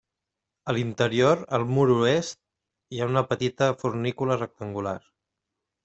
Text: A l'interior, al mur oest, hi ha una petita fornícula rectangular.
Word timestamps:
A 0.71 0.73
l'interior, 0.77 1.43
al 1.59 1.67
mur 1.75 1.85
oest, 1.97 2.41
hi 2.97 3.03
ha 3.05 3.11
una 3.13 3.25
petita 3.35 3.71
fornícula 3.85 4.43
rectangular. 4.45 5.01